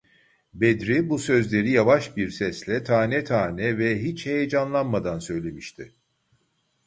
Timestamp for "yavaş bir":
1.69-2.29